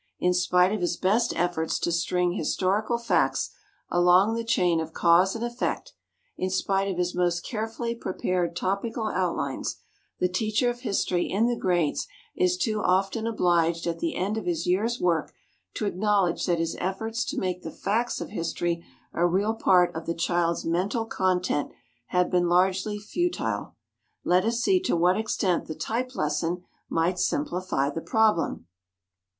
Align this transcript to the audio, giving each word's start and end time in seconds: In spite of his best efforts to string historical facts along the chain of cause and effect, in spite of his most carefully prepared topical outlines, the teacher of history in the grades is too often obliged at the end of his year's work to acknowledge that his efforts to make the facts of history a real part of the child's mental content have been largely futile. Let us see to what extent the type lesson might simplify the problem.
In 0.17 0.33
spite 0.33 0.73
of 0.73 0.81
his 0.81 0.97
best 0.97 1.31
efforts 1.35 1.77
to 1.77 1.91
string 1.91 2.31
historical 2.31 2.97
facts 2.97 3.51
along 3.91 4.33
the 4.33 4.43
chain 4.43 4.79
of 4.81 4.93
cause 4.93 5.35
and 5.35 5.45
effect, 5.45 5.93
in 6.35 6.49
spite 6.49 6.89
of 6.89 6.97
his 6.97 7.13
most 7.13 7.41
carefully 7.45 7.93
prepared 7.93 8.55
topical 8.55 9.05
outlines, 9.09 9.75
the 10.19 10.27
teacher 10.27 10.71
of 10.71 10.79
history 10.79 11.29
in 11.29 11.45
the 11.45 11.55
grades 11.55 12.07
is 12.35 12.57
too 12.57 12.81
often 12.81 13.27
obliged 13.27 13.85
at 13.85 13.99
the 13.99 14.15
end 14.15 14.37
of 14.39 14.47
his 14.47 14.65
year's 14.65 14.99
work 14.99 15.35
to 15.75 15.85
acknowledge 15.85 16.47
that 16.47 16.57
his 16.57 16.75
efforts 16.79 17.23
to 17.25 17.37
make 17.37 17.61
the 17.61 17.69
facts 17.69 18.19
of 18.19 18.29
history 18.31 18.83
a 19.13 19.27
real 19.27 19.53
part 19.53 19.95
of 19.95 20.07
the 20.07 20.15
child's 20.15 20.65
mental 20.65 21.05
content 21.05 21.69
have 22.07 22.31
been 22.31 22.49
largely 22.49 22.97
futile. 22.97 23.75
Let 24.23 24.45
us 24.45 24.61
see 24.61 24.79
to 24.81 24.95
what 24.97 25.15
extent 25.15 25.67
the 25.67 25.75
type 25.75 26.15
lesson 26.15 26.63
might 26.89 27.19
simplify 27.19 27.91
the 27.91 28.01
problem. 28.01 28.65